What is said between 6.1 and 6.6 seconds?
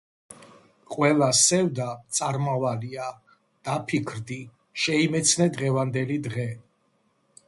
დღე.